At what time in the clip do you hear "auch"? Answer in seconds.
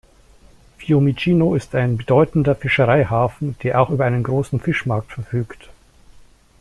3.79-3.91